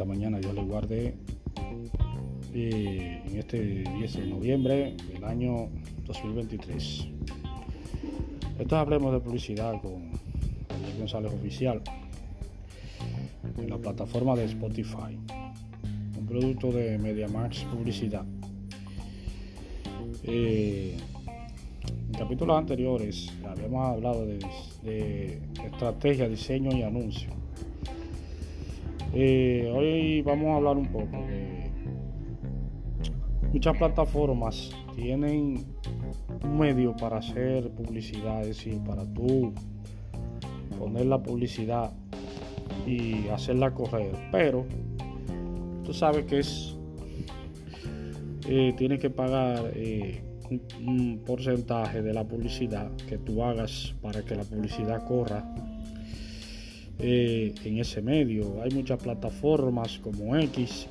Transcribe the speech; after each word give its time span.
esta 0.00 0.08
mañana 0.08 0.40
yo 0.40 0.54
le 0.54 0.62
guardé 0.62 1.14
eh, 2.54 3.22
en 3.26 3.36
este 3.36 3.84
10 3.84 4.16
de 4.16 4.26
noviembre 4.28 4.96
del 5.12 5.22
año 5.24 5.68
2023. 6.06 7.06
Esto 8.58 8.76
hablemos 8.78 9.12
de 9.12 9.20
publicidad 9.20 9.78
con 9.82 10.12
Daniel 10.70 10.98
González 11.00 11.34
Oficial 11.34 11.82
en 13.58 13.68
la 13.68 13.76
plataforma 13.76 14.34
de 14.36 14.46
Spotify, 14.46 15.18
un 16.18 16.26
producto 16.26 16.72
de 16.72 16.96
MediaMax 16.96 17.64
Publicidad. 17.64 18.24
Eh, 20.22 20.96
en 22.08 22.12
capítulos 22.18 22.56
anteriores 22.56 23.30
habíamos 23.46 23.86
hablado 23.86 24.24
de, 24.24 24.38
de 24.82 25.42
estrategia, 25.66 26.26
diseño 26.26 26.74
y 26.74 26.84
anuncio. 26.84 27.39
Eh, 29.12 29.68
hoy 29.74 30.22
vamos 30.22 30.46
a 30.50 30.56
hablar 30.56 30.76
un 30.76 30.86
poco 30.86 31.16
de 31.26 31.68
muchas 33.52 33.76
plataformas 33.76 34.70
tienen 34.94 35.66
un 36.44 36.58
medio 36.58 36.94
para 36.94 37.18
hacer 37.18 37.70
publicidad, 37.70 38.42
es 38.42 38.48
decir, 38.48 38.78
para 38.84 39.04
tú 39.04 39.52
poner 40.78 41.06
la 41.06 41.20
publicidad 41.20 41.92
y 42.86 43.26
hacerla 43.28 43.74
correr, 43.74 44.12
pero 44.30 44.64
tú 45.84 45.92
sabes 45.92 46.24
que 46.26 46.38
es 46.38 46.76
eh, 48.46 48.72
tienes 48.78 49.00
que 49.00 49.10
pagar 49.10 49.72
eh, 49.74 50.22
un, 50.50 50.88
un, 50.88 51.18
porcentaje 51.26 52.00
de 52.00 52.14
la 52.14 52.22
publicidad 52.22 52.92
que 53.08 53.18
tú 53.18 53.42
hagas 53.42 53.92
para 54.00 54.22
que 54.22 54.36
la 54.36 54.44
publicidad 54.44 55.04
corra 55.04 55.44
eh, 57.02 57.54
en 57.64 57.78
ese 57.78 58.02
medio. 58.02 58.60
Hay 58.62 58.70
muchas 58.72 59.02
plataformas 59.02 59.98
como 59.98 60.36
X, 60.36 60.86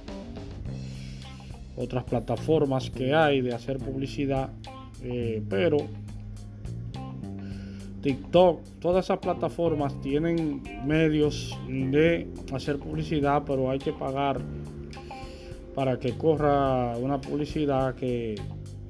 otras 1.78 2.04
plataformas 2.04 2.90
que 2.90 3.14
hay 3.14 3.42
de 3.42 3.54
hacer 3.54 3.78
publicidad, 3.78 4.50
eh, 5.04 5.44
pero 5.48 5.78
TikTok, 8.02 8.62
todas 8.80 9.06
esas 9.06 9.20
plataformas 9.20 10.02
tienen 10.02 10.64
medios 10.84 11.56
de 11.68 12.28
hacer 12.54 12.80
publicidad, 12.80 13.44
pero 13.46 13.70
hay 13.70 13.78
que 13.78 13.94
pagar 13.94 14.42
para 15.76 16.00
que 16.00 16.14
corra 16.14 16.98
una 16.98 17.22
publicidad 17.22 17.94
que 17.94 18.34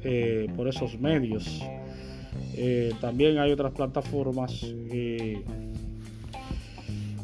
eh, 0.03 0.47
por 0.55 0.69
esos 0.69 0.97
medios. 0.99 1.61
También 2.99 3.37
hay 3.37 3.51
otras 3.51 3.71
plataformas 3.71 4.65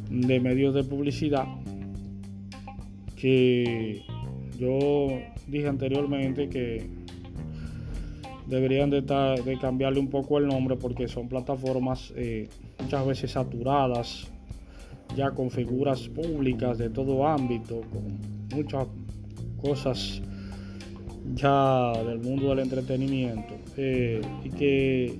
de 0.09 0.39
medios 0.39 0.73
de 0.73 0.83
publicidad 0.83 1.45
que 3.15 4.03
yo 4.59 5.09
dije 5.47 5.67
anteriormente 5.67 6.49
que 6.49 6.87
deberían 8.47 8.89
de, 8.89 9.01
de, 9.01 9.57
cambiarle 9.59 9.99
un 9.99 10.09
poco 10.09 10.37
el 10.37 10.47
nombre 10.47 10.75
porque 10.75 11.07
son 11.07 11.27
plataformas 11.27 12.13
eh, 12.15 12.47
muchas 12.79 13.05
veces 13.07 13.31
saturadas 13.31 14.27
ya 15.15 15.31
con 15.31 15.49
figuras 15.49 16.07
públicas 16.09 16.77
de 16.77 16.89
todo 16.89 17.27
ámbito 17.27 17.81
con 17.91 18.19
muchas 18.55 18.87
cosas 19.61 20.21
ya 21.33 21.93
del 22.03 22.19
mundo 22.19 22.49
del 22.49 22.59
entretenimiento. 22.59 23.55
Eh, 23.77 24.21
y 24.43 24.49
que 24.49 25.15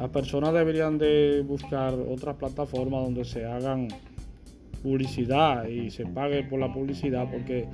las 0.00 0.08
personas 0.08 0.54
deberían 0.54 0.96
de 0.96 1.44
buscar 1.46 1.92
otras 1.92 2.36
plataformas 2.36 3.04
donde 3.04 3.22
se 3.26 3.44
hagan 3.44 3.88
publicidad 4.82 5.68
y 5.68 5.90
se 5.90 6.06
pague 6.06 6.42
por 6.42 6.58
la 6.58 6.72
publicidad 6.72 7.30
porque 7.30 7.68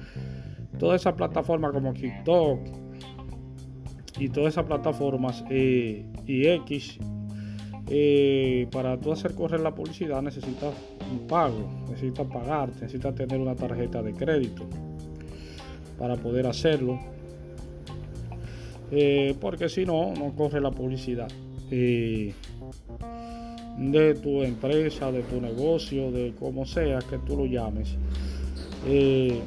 todas 0.76 1.00
esas 1.00 1.14
plataformas 1.14 1.70
como 1.70 1.94
TikTok 1.94 2.58
y 4.18 4.28
todas 4.30 4.54
esas 4.54 4.64
plataformas 4.64 5.44
eh, 5.50 6.04
y 6.26 6.48
X 6.48 6.98
eh, 7.88 8.66
para 8.72 8.98
tú 8.98 9.12
hacer 9.12 9.32
correr 9.36 9.60
la 9.60 9.72
publicidad 9.72 10.20
necesitas 10.20 10.74
un 11.08 11.28
pago, 11.28 11.70
necesitas 11.88 12.26
pagar, 12.26 12.70
necesitas 12.70 13.14
tener 13.14 13.38
una 13.38 13.54
tarjeta 13.54 14.02
de 14.02 14.12
crédito 14.14 14.66
para 15.96 16.16
poder 16.16 16.48
hacerlo 16.48 16.98
eh, 18.90 19.36
porque 19.40 19.68
si 19.68 19.86
no, 19.86 20.12
no 20.12 20.34
corre 20.34 20.60
la 20.60 20.72
publicidad 20.72 21.28
eh, 21.70 22.32
de 23.78 24.14
tu 24.14 24.42
empresa, 24.42 25.10
de 25.10 25.22
tu 25.22 25.40
negocio, 25.40 26.10
de 26.10 26.32
como 26.38 26.64
sea 26.64 26.98
que 27.00 27.18
tú 27.18 27.36
lo 27.36 27.46
llames, 27.46 27.96
eh, 28.86 29.40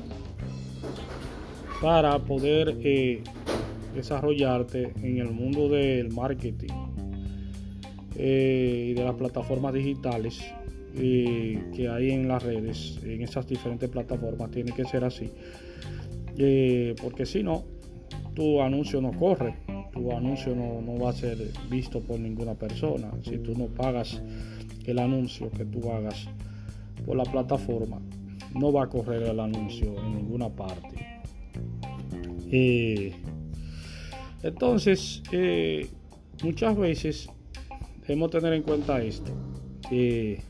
para 1.81 2.19
poder 2.19 2.77
eh, 2.83 3.23
desarrollarte 3.95 4.93
en 5.01 5.17
el 5.17 5.31
mundo 5.31 5.69
del 5.69 6.11
marketing 6.11 6.73
y 8.15 8.93
de 8.93 9.03
las 9.03 9.15
plataformas 9.15 9.73
digitales 9.73 10.43
que 10.93 11.89
hay 11.89 12.11
en 12.11 12.27
las 12.27 12.43
redes, 12.43 12.99
en 13.03 13.21
esas 13.21 13.47
diferentes 13.47 13.89
plataformas, 13.89 14.51
tiene 14.51 14.73
que 14.73 14.83
ser 14.83 15.05
así, 15.05 15.31
porque 17.01 17.25
si 17.25 17.43
no, 17.43 17.63
tu 18.33 18.61
anuncio 18.61 18.99
no 18.99 19.11
corre, 19.13 19.55
tu 19.91 20.11
anuncio 20.11 20.55
no, 20.55 20.81
no, 20.81 20.99
va 20.99 21.09
a 21.09 21.13
ser 21.13 21.37
visto 21.69 22.01
por 22.01 22.19
ninguna 22.19 22.55
persona. 22.55 23.11
Si 23.23 23.37
tú 23.37 23.57
no 23.57 23.67
pagas 23.67 24.21
el 24.85 24.99
anuncio 24.99 25.49
que 25.51 25.65
tú 25.65 25.91
hagas 25.91 26.27
por 27.05 27.15
la 27.15 27.23
plataforma, 27.23 27.99
no 28.53 28.71
va 28.71 28.83
a 28.83 28.87
correr 28.87 29.23
el 29.23 29.39
anuncio 29.39 29.95
en 29.99 30.15
ninguna 30.15 30.49
parte. 30.49 31.21
Eh, 32.51 33.13
entonces, 34.41 35.21
eh, 35.31 35.87
muchas 36.43 36.75
veces 36.77 37.29
debemos 38.01 38.31
tener 38.31 38.53
en 38.53 38.63
cuenta 38.63 39.01
esto. 39.01 39.31
que 39.89 40.41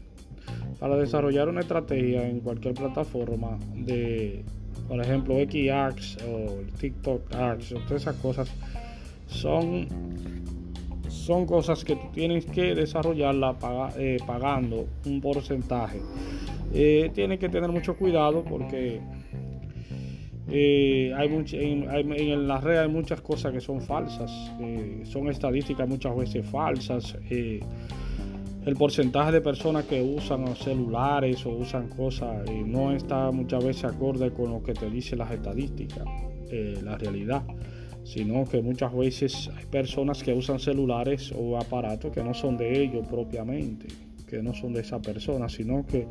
para 0.79 0.95
desarrollar 0.95 1.49
una 1.49 1.61
estrategia 1.61 2.27
en 2.27 2.39
cualquier 2.39 2.73
plataforma 2.73 3.59
de 3.75 4.43
por 4.87 4.99
ejemplo 5.01 5.35
XAX 5.35 6.17
o 6.23 6.63
TikTok 6.79 7.33
Ads 7.35 7.73
o 7.73 7.79
todas 7.81 8.01
esas 8.01 8.15
cosas 8.15 8.49
son 9.29 9.87
son 11.29 11.45
cosas 11.45 11.85
que 11.85 11.95
tú 11.95 12.07
tienes 12.11 12.43
que 12.47 12.73
desarrollarla 12.73 13.55
eh, 13.99 14.17
pagando 14.25 14.87
un 15.05 15.21
porcentaje. 15.21 16.01
Eh, 16.73 17.11
tienes 17.13 17.37
que 17.37 17.49
tener 17.49 17.69
mucho 17.69 17.95
cuidado 17.95 18.43
porque 18.43 18.99
eh, 20.49 21.13
hay, 21.15 21.29
much, 21.29 21.53
en, 21.53 21.87
hay, 21.87 22.01
en, 22.01 22.49
hay 22.49 22.87
muchas 22.87 23.21
cosas 23.21 23.53
que 23.53 23.61
son 23.61 23.79
falsas 23.79 24.31
son 25.03 25.29
estadísticas 25.29 25.87
muchas 25.87 26.15
veces 26.15 26.43
falsas 26.47 27.15
el 27.29 28.75
porcentaje 28.75 29.31
de 29.33 29.41
personas 29.41 29.85
que 29.85 30.01
usan 30.01 30.55
celulares 30.55 31.45
o 31.45 31.51
usan 31.51 31.89
cosas 31.89 32.49
no 32.65 32.91
está 32.91 33.29
muchas 33.29 33.63
veces 33.63 33.85
acorde 33.85 34.31
con 34.31 34.49
lo 34.49 34.63
que 34.63 34.73
te 34.73 34.89
dice 34.89 35.15
las 35.15 35.31
estadísticas, 35.31 36.05
la 36.83 36.97
realidad, 36.97 37.43
sino 38.03 38.45
que 38.45 38.61
muchas 38.61 38.93
veces 38.95 39.49
hay 39.55 39.65
personas 39.65 40.23
que 40.23 40.33
usan 40.33 40.59
celulares 40.59 41.33
o 41.35 41.57
aparatos 41.57 42.11
que 42.11 42.23
no 42.23 42.33
son 42.33 42.57
de 42.57 42.81
ellos 42.81 43.05
propiamente, 43.07 43.87
que 44.27 44.41
no 44.41 44.53
son 44.53 44.73
de 44.73 44.81
esa 44.81 44.99
persona, 44.99 45.49
sino 45.49 45.85
que 45.85 46.07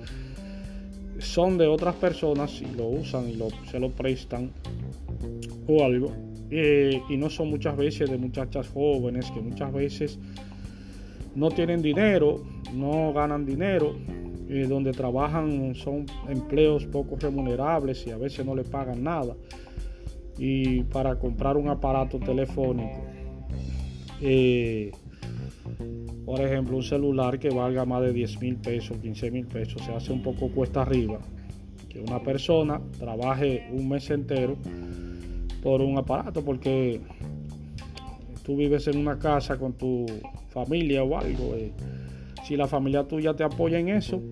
son 1.19 1.59
de 1.59 1.67
otras 1.67 1.97
personas 1.97 2.63
y 2.63 2.77
lo 2.77 2.87
usan 2.87 3.29
y 3.29 3.39
se 3.71 3.81
lo 3.81 3.91
prestan 3.91 4.51
o 5.67 5.85
algo. 5.85 6.13
Eh, 6.51 7.03
y 7.11 7.17
no 7.17 7.29
son 7.29 7.51
muchas 7.51 7.77
veces 7.77 8.11
de 8.11 8.17
muchachas 8.17 8.69
jóvenes 8.69 9.31
que 9.31 9.41
muchas 9.41 9.73
veces 9.73 10.19
no 11.35 11.51
tienen 11.51 11.83
dinero, 11.83 12.43
no 12.75 13.13
ganan 13.13 13.45
dinero, 13.45 13.95
eh, 14.49 14.67
donde 14.67 14.93
trabajan 14.93 15.75
son 15.75 16.07
empleos 16.29 16.87
poco 16.87 17.17
remunerables 17.17 18.07
y 18.07 18.11
a 18.11 18.17
veces 18.17 18.47
no 18.47 18.55
le 18.55 18.65
pagan 18.65 19.03
nada. 19.05 19.37
Y 20.39 20.85
para 20.85 21.19
comprar 21.19 21.57
un 21.57 21.69
aparato 21.69 22.19
telefónico, 22.19 23.03
eh, 24.21 24.93
por 26.25 26.41
ejemplo, 26.41 26.77
un 26.77 26.83
celular 26.83 27.39
que 27.39 27.51
valga 27.51 27.85
más 27.85 28.03
de 28.03 28.13
10 28.13 28.41
mil 28.41 28.57
pesos, 28.57 28.99
15 28.99 29.31
mil 29.31 29.47
pesos, 29.47 29.83
se 29.83 29.93
hace 29.93 30.13
un 30.13 30.23
poco 30.23 30.49
cuesta 30.51 30.83
arriba. 30.83 31.19
Que 31.89 32.01
una 32.01 32.23
persona 32.23 32.81
trabaje 32.99 33.67
un 33.73 33.89
mes 33.89 34.11
entero 34.11 34.57
por 35.63 35.81
un 35.81 35.99
aparato, 35.99 36.45
porque 36.45 37.01
tú 38.45 38.57
vives 38.57 38.87
en 38.89 38.99
una 38.99 39.19
casa 39.19 39.59
con 39.59 39.73
tu 39.73 40.07
familia 40.51 41.03
o 41.03 41.19
algo, 41.19 41.55
eh, 41.55 41.73
si 42.45 42.57
la 42.57 42.67
familia 42.67 43.05
tuya 43.05 43.35
te 43.35 43.43
apoya 43.43 43.79
en 43.79 43.89
eso, 43.89 44.23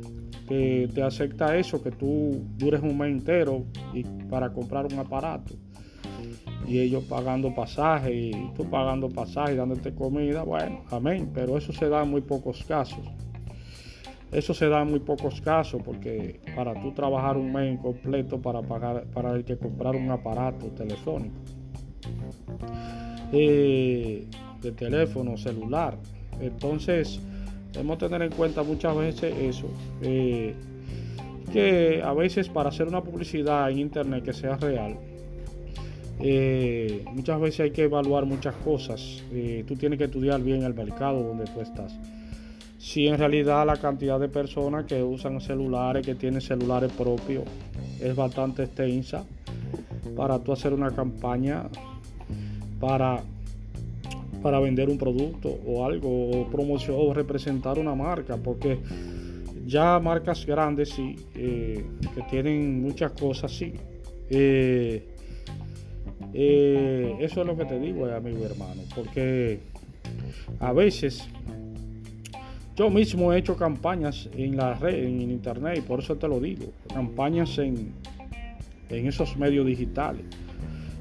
que 0.47 0.89
te 0.95 1.03
acepta 1.03 1.57
eso, 1.57 1.83
que 1.83 1.91
tú 1.91 2.45
dures 2.57 2.83
un 2.83 2.97
mes 2.97 3.11
entero 3.11 3.65
y 3.93 4.05
para 4.05 4.53
comprar 4.53 4.87
un 4.87 4.99
aparato 4.99 5.55
y 6.67 6.81
ellos 6.81 7.05
pagando 7.05 7.55
pasaje 7.55 8.13
y 8.13 8.51
tú 8.57 8.69
pagando 8.69 9.09
pasaje 9.09 9.55
y 9.55 9.57
dándote 9.57 9.95
comida, 9.95 10.43
bueno, 10.43 10.83
amén, 10.91 11.31
pero 11.33 11.57
eso 11.57 11.73
se 11.73 11.89
da 11.89 12.03
en 12.03 12.11
muy 12.11 12.21
pocos 12.21 12.65
casos. 12.65 13.05
Eso 14.33 14.53
se 14.53 14.69
da 14.69 14.83
en 14.83 14.91
muy 14.91 15.01
pocos 15.01 15.41
casos 15.41 15.81
porque 15.85 16.41
para 16.55 16.75
tú 16.75 16.93
trabajar 16.93 17.37
un 17.37 17.53
mes 17.53 17.79
completo 17.81 18.39
para 18.41 18.61
pagar 18.61 19.05
para 19.05 19.33
el 19.33 19.45
que 19.45 19.57
comprar 19.57 19.95
un 19.95 20.11
aparato 20.11 20.67
telefónico 20.67 21.37
eh, 23.33 24.27
de 24.61 24.73
teléfono 24.73 25.37
celular. 25.37 25.97
Entonces 26.41 27.21
debemos 27.73 27.99
tener 27.99 28.23
en 28.23 28.33
cuenta 28.33 28.63
muchas 28.63 28.97
veces 28.97 29.35
eso. 29.39 29.69
Eh, 30.03 30.55
que 31.53 32.03
a 32.03 32.13
veces 32.13 32.49
para 32.49 32.71
hacer 32.71 32.89
una 32.89 33.03
publicidad 33.03 33.71
en 33.71 33.79
internet 33.79 34.25
que 34.25 34.33
sea 34.33 34.57
real, 34.57 34.99
eh, 36.21 37.05
muchas 37.13 37.41
veces 37.41 37.61
hay 37.61 37.71
que 37.71 37.85
evaluar 37.85 38.25
muchas 38.25 38.55
cosas. 38.57 39.23
tú 39.67 39.77
tienes 39.77 39.99
que 39.99 40.05
estudiar 40.05 40.43
bien 40.43 40.63
el 40.63 40.75
mercado 40.75 41.23
donde 41.23 41.45
tú 41.45 41.61
estás 41.61 41.97
si 42.87 43.09
en 43.09 43.19
realidad 43.19 43.67
la 43.67 43.77
cantidad 43.77 44.21
de 44.21 44.29
personas 44.29 44.85
que 44.85 45.03
usan 45.03 45.41
celulares, 45.41 46.07
que 46.07 46.15
tienen 46.15 46.41
celulares 46.41 46.93
propios, 46.93 47.43
es 48.01 48.15
bastante 48.15 48.63
extensa 48.63 49.25
para 50.17 50.39
tú 50.39 50.53
hacer 50.53 50.73
una 50.73 50.93
campaña 50.93 51.65
para, 52.79 53.23
para 54.41 54.61
vender 54.61 54.89
un 54.89 54.99
producto 54.99 55.49
o 55.67 55.85
algo, 55.85 56.31
o 56.31 56.47
promocionar 56.49 57.01
o 57.01 57.13
representar 57.13 57.77
una 57.79 57.97
marca, 57.97 58.37
porque 58.37 58.79
ya 59.67 59.99
marcas 59.99 60.47
grandes 60.47 60.91
sí, 60.91 61.17
eh, 61.35 61.85
que 62.15 62.23
tienen 62.31 62.81
muchas 62.83 63.11
cosas, 63.13 63.51
sí. 63.51 63.73
Eh, 64.31 65.09
eh, 66.39 67.17
eso 67.21 67.41
es 67.41 67.47
lo 67.47 67.57
que 67.57 67.65
te 67.65 67.79
digo, 67.81 68.05
amigo 68.07 68.45
hermano, 68.45 68.83
porque 68.95 69.61
a 70.61 70.71
veces 70.75 71.27
yo 72.77 72.91
mismo 72.91 73.33
he 73.33 73.39
hecho 73.39 73.57
campañas 73.57 74.29
en 74.37 74.55
la 74.55 74.75
red, 74.75 75.05
en 75.05 75.23
internet, 75.23 75.79
y 75.79 75.81
por 75.81 76.01
eso 76.01 76.17
te 76.17 76.29
lo 76.29 76.39
digo, 76.39 76.67
campañas 76.93 77.57
en, 77.57 77.91
en 78.91 79.07
esos 79.07 79.35
medios 79.39 79.65
digitales. 79.65 80.27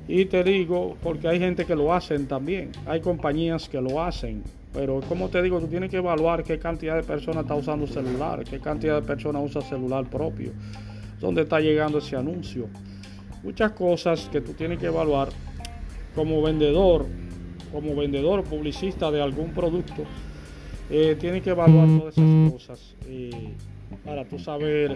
Y 0.08 0.24
te 0.24 0.42
digo, 0.42 0.96
porque 1.04 1.28
hay 1.28 1.40
gente 1.40 1.66
que 1.66 1.76
lo 1.76 1.94
hacen 1.94 2.28
también, 2.28 2.72
hay 2.86 3.02
compañías 3.02 3.68
que 3.68 3.82
lo 3.82 4.02
hacen, 4.02 4.42
pero 4.74 5.02
como 5.02 5.28
te 5.28 5.42
digo, 5.42 5.60
tú 5.60 5.68
tienes 5.68 5.90
que 5.90 5.98
evaluar 5.98 6.46
qué 6.46 6.60
cantidad 6.60 6.96
de 6.96 7.04
personas 7.04 7.44
está 7.44 7.56
usando 7.56 7.88
celular, 7.88 8.46
qué 8.46 8.60
cantidad 8.62 9.02
de 9.02 9.06
personas 9.06 9.42
usa 9.44 9.62
celular 9.62 10.06
propio, 10.10 10.54
dónde 11.20 11.42
está 11.42 11.60
llegando 11.60 11.98
ese 11.98 12.16
anuncio. 12.16 12.70
Muchas 13.46 13.72
cosas 13.72 14.28
que 14.30 14.42
tú 14.42 14.54
tienes 14.54 14.80
que 14.80 14.88
evaluar 14.88 15.30
como 16.16 16.42
vendedor, 16.42 17.06
como 17.72 17.96
vendedor 17.96 18.44
publicista 18.44 19.12
de 19.12 19.22
algún 19.22 19.52
producto 19.52 20.04
eh, 20.90 21.16
tienes 21.20 21.42
que 21.42 21.52
evaluar 21.52 21.88
todas 22.00 22.18
esas 22.18 22.52
cosas 22.52 22.96
eh, 23.08 23.54
para 24.04 24.24
tú 24.26 24.38
saber 24.38 24.96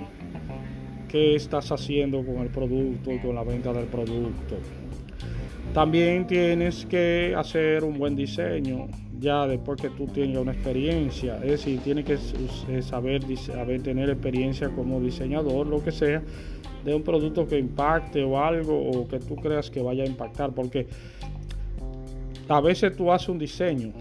qué 1.08 1.36
estás 1.36 1.72
haciendo 1.72 2.24
con 2.24 2.38
el 2.38 2.50
producto 2.50 3.12
y 3.12 3.20
con 3.20 3.36
la 3.36 3.44
venta 3.44 3.74
del 3.74 3.86
producto. 3.86 4.58
También 5.74 6.28
tienes 6.28 6.86
que 6.86 7.34
hacer 7.36 7.84
un 7.84 7.98
buen 7.98 8.16
diseño 8.16 8.88
ya 9.20 9.48
después 9.48 9.82
que 9.82 9.90
tú 9.90 10.06
tengas 10.08 10.42
una 10.42 10.54
experiencia. 10.54 11.38
Es 11.38 11.52
decir, 11.52 11.80
tienes 11.82 12.06
que 12.06 12.18
saber, 12.82 13.24
saber 13.38 13.82
tener 13.82 14.10
experiencia 14.10 14.70
como 14.70 15.00
diseñador, 15.00 15.68
lo 15.68 15.84
que 15.84 15.92
sea, 15.92 16.22
de 16.84 16.96
un 16.96 17.04
producto 17.04 17.48
que 17.48 17.58
impacte 17.58 18.24
o 18.24 18.40
algo 18.40 18.78
o 18.78 19.08
que 19.08 19.20
tú 19.20 19.36
creas 19.36 19.70
que 19.70 19.82
vaya 19.82 20.04
a 20.04 20.08
impactar. 20.08 20.52
Porque 20.52 20.88
a 22.48 22.62
veces 22.62 22.96
tú 22.96 23.12
haces 23.12 23.30
un 23.30 23.40
diseño, 23.40 23.94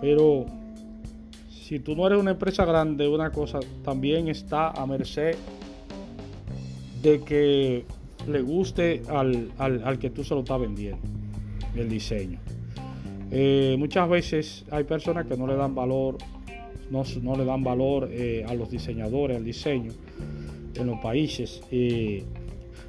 pero 0.00 0.46
si 1.48 1.78
tú 1.78 1.96
no 1.96 2.06
eres 2.06 2.18
una 2.18 2.32
empresa 2.32 2.64
grande, 2.64 3.08
una 3.08 3.30
cosa 3.30 3.60
también 3.82 4.28
está 4.28 4.70
a 4.70 4.86
merced 4.86 5.36
de 7.02 7.20
que 7.20 7.84
le 8.28 8.42
guste 8.42 9.02
al, 9.08 9.98
que 9.98 10.10
tú 10.10 10.24
se 10.24 10.34
lo 10.34 10.40
estás 10.40 10.60
vendiendo, 10.60 11.00
el 11.74 11.88
diseño. 11.88 12.38
Eh, 13.30 13.76
muchas 13.78 14.08
veces 14.08 14.64
hay 14.70 14.84
personas 14.84 15.26
que 15.26 15.36
no 15.36 15.46
le 15.46 15.56
dan 15.56 15.74
valor, 15.74 16.18
no, 16.90 17.02
no 17.22 17.36
le 17.36 17.44
dan 17.44 17.64
valor 17.64 18.08
eh, 18.10 18.44
a 18.46 18.54
los 18.54 18.70
diseñadores, 18.70 19.36
al 19.36 19.44
diseño 19.44 19.92
en 20.74 20.86
los 20.86 21.00
países, 21.00 21.62
eh, 21.70 22.24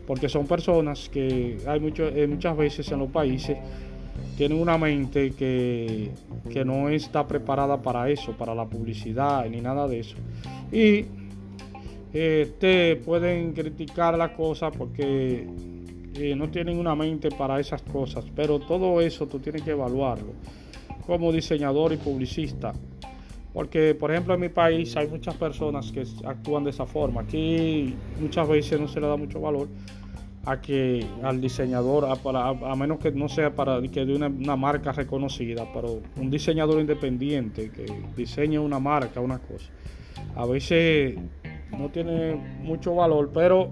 porque 0.05 0.29
son 0.29 0.47
personas 0.47 1.09
que 1.09 1.57
hay 1.67 1.79
mucho, 1.79 2.09
muchas 2.27 2.55
veces 2.57 2.91
en 2.91 2.99
los 2.99 3.09
países 3.09 3.57
tienen 4.37 4.59
una 4.59 4.77
mente 4.77 5.31
que, 5.31 6.11
no 6.65 6.89
está 6.89 7.27
preparada 7.27 7.81
para 7.81 8.09
eso, 8.09 8.33
para 8.33 8.55
la 8.55 8.65
publicidad 8.65 9.47
ni 9.49 9.61
nada 9.61 9.87
de 9.87 9.99
eso. 9.99 10.15
Y 10.71 11.05
eh, 12.13 12.53
te 12.59 12.95
pueden 12.97 13.53
criticar 13.53 14.17
las 14.17 14.31
cosas 14.31 14.73
porque 14.77 15.47
eh, 16.15 16.35
no 16.35 16.49
tienen 16.49 16.77
una 16.79 16.95
mente 16.95 17.29
para 17.29 17.59
esas 17.59 17.81
cosas, 17.81 18.25
pero 18.35 18.59
todo 18.59 19.01
eso 19.01 19.27
tú 19.27 19.39
tienes 19.39 19.63
que 19.63 19.71
evaluarlo 19.71 20.33
como 21.05 21.31
diseñador 21.31 21.93
y 21.93 21.97
publicista. 21.97 22.73
Porque, 23.55 23.95
por 23.95 24.11
ejemplo, 24.11 24.33
en 24.33 24.41
mi 24.41 24.49
país 24.49 24.97
hay 24.97 25.07
muchas 25.07 25.33
personas 25.35 25.89
que 25.89 26.03
actúan 26.25 26.65
de 26.65 26.71
esa 26.71 26.85
forma. 26.85 27.21
Aquí 27.21 27.95
muchas 28.19 28.45
veces 28.49 28.77
no 28.81 28.89
se 28.89 28.99
le 28.99 29.07
da 29.07 29.15
mucho 29.15 29.39
valor 29.39 29.69
a 30.43 30.59
que 30.59 31.07
al 31.23 31.39
diseñador, 31.39 32.05
a, 32.05 32.75
menos 32.75 32.99
que 32.99 33.11
no 33.13 33.29
sea 33.29 33.55
para 33.55 33.81
que 33.81 34.05
de 34.05 34.13
una, 34.13 34.57
marca 34.57 34.91
reconocida, 34.91 35.65
pero 35.73 36.01
un 36.17 36.29
diseñador 36.29 36.81
independiente 36.81 37.71
que 37.71 37.85
diseñe 38.17 38.59
una 38.59 38.77
marca, 38.77 39.21
una 39.21 39.39
cosa, 39.39 39.71
a 40.35 40.45
veces 40.45 41.15
no 41.71 41.87
tiene 41.87 42.35
mucho 42.61 42.93
valor, 42.93 43.31
pero 43.33 43.69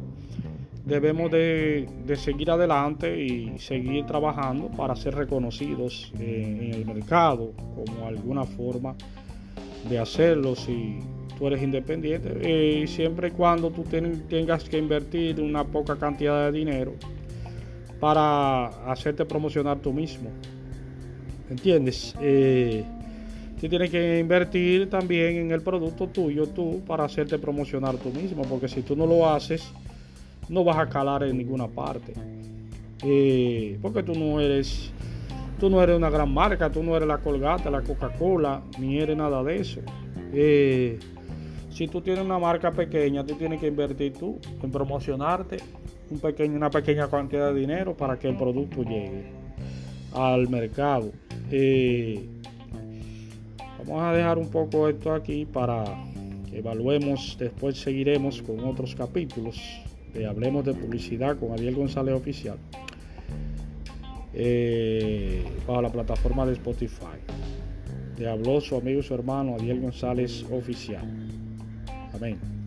debemos 0.86 1.30
de, 1.30 1.90
seguir 2.16 2.50
adelante 2.52 3.22
y 3.22 3.60
seguir 3.60 4.06
trabajando 4.06 4.70
para 4.70 4.96
ser 4.96 5.14
reconocidos 5.14 6.14
en, 6.18 6.74
el 6.74 6.86
mercado 6.86 7.52
como 7.76 8.08
alguna 8.08 8.46
forma 8.46 8.96
de 9.90 10.00
hacerlo 10.00 10.56
si 10.56 11.00
tú 11.38 11.48
eres 11.48 11.62
independiente 11.62 12.30
eh, 12.42 12.82
y 12.84 12.88
siempre 12.88 13.30
y 13.30 13.32
cuando 13.32 13.70
tú 13.72 13.84
tengas 13.84 14.64
que 14.64 14.78
invertir 14.78 15.42
una 15.42 15.64
poca 15.64 15.96
cantidad 15.96 16.52
de 16.52 16.58
dinero 16.58 16.94
para 18.00 18.68
hacerte 18.92 19.26
promocionar 19.26 19.80
tú 19.80 19.94
mismo. 19.94 20.30
¿Entiendes? 21.50 22.16
Eh, 22.22 22.84
tienes 23.70 23.90
que 23.90 24.20
invertir 24.20 24.90
también 24.90 25.38
en 25.38 25.52
el 25.52 25.62
producto 25.62 26.08
tuyo 26.08 26.48
tú 26.48 26.82
para 26.86 27.06
hacerte 27.06 27.38
promocionar 27.40 27.96
tú 27.96 28.10
mismo, 28.10 28.44
porque 28.44 28.68
si 28.68 28.82
tú 28.82 28.96
no 28.96 29.06
lo 29.06 29.30
haces, 29.30 29.72
no 30.50 30.64
vas 30.64 30.78
a 30.78 30.90
calar 30.90 31.24
en 31.24 31.38
ninguna 31.38 31.68
parte. 31.68 32.14
Eh, 33.06 33.78
porque 33.82 34.04
tú 34.04 34.14
no 34.16 34.40
eres 34.40 34.92
tú 35.64 35.70
no 35.70 35.82
eres 35.82 35.96
una 35.96 36.10
gran 36.10 36.34
marca, 36.34 36.70
tú 36.70 36.84
no 36.84 36.94
eres 36.94 37.08
la 37.08 37.20
Colgate, 37.20 37.72
la 37.72 37.82
Coca-Cola, 37.82 38.62
ni 38.80 39.00
eres 39.00 39.16
nada 39.16 39.42
de 39.46 39.62
eso. 39.62 39.80
Eh, 40.34 41.00
si 41.70 41.88
tú 41.88 42.02
tienes 42.02 42.26
una 42.26 42.38
marca 42.38 42.70
pequeña, 42.70 43.26
tú 43.26 43.36
tienes 43.36 43.62
que 43.62 43.68
invertir 43.68 44.12
tú 44.12 44.42
en 44.62 44.70
promocionarte 44.70 45.60
una 46.50 46.70
pequeña 46.70 47.10
cantidad 47.10 47.54
de 47.54 47.62
dinero 47.62 47.96
para 47.96 48.20
que 48.20 48.28
el 48.28 48.36
producto 48.36 48.84
llegue 48.84 49.24
al 50.14 50.50
mercado. 50.50 51.14
Eh, 51.50 52.28
vamos 53.86 54.04
a 54.04 54.12
dejar 54.12 54.38
un 54.40 54.50
poco 54.50 54.90
esto 54.90 55.14
aquí 55.14 55.46
para 55.46 55.86
que 56.50 56.58
evaluemos, 56.58 57.38
después 57.40 57.78
seguiremos 57.78 58.42
con 58.42 58.60
otros 58.66 58.96
capítulos 58.96 59.62
de 60.14 60.26
Hablemos 60.26 60.66
de 60.66 60.74
Publicidad 60.74 61.40
con 61.40 61.54
Ariel 61.54 61.76
González 61.76 62.16
Oficial 62.16 62.58
eh, 64.34 65.46
para 65.66 65.82
la 65.82 65.92
plataforma 65.92 66.46
de 66.46 66.54
Spotify. 66.54 67.20
Le 68.18 68.30
habló 68.30 68.62
su 68.62 68.76
amigo 68.76 69.00
y 69.00 69.04
su 69.04 69.14
hermano 69.14 69.56
Adiel 69.56 69.82
González 69.82 70.46
Oficial. 70.52 71.04
Amém. 72.14 72.63